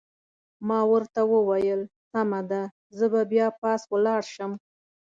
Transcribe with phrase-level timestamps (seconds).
[0.67, 2.63] ما ورته وویل: سمه ده،
[2.97, 4.51] زه به بیا پاس ولاړ شم.